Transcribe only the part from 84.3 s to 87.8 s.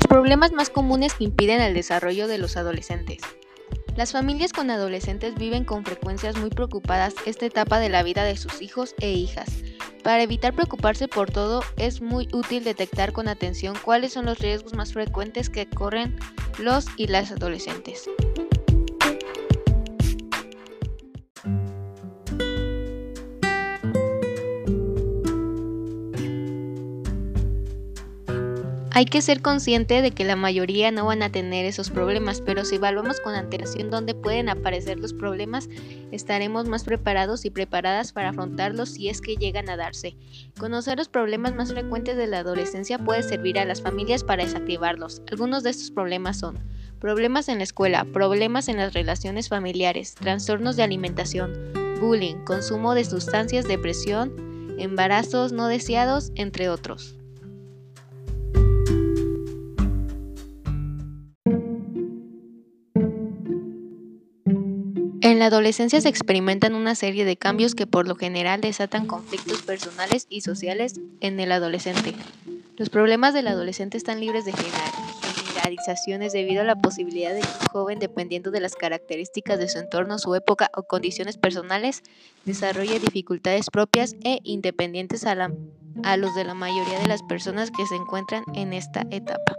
independientes a, a los de la mayoría de las personas